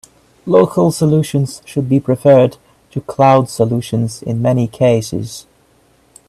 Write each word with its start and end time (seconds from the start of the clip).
Local 0.47 0.91
solutions 0.91 1.61
should 1.63 1.87
be 1.87 1.99
preferred 1.99 2.57
to 2.89 3.01
cloud 3.01 3.51
solutions 3.51 4.23
in 4.23 4.41
many 4.41 4.67
cases. 4.67 5.45